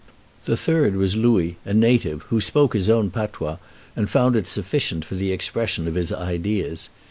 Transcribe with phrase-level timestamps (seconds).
[0.45, 3.57] The third was Louis, a native, who spoke his own patois,
[3.95, 6.89] and found it sufficient for the expression of his ideas.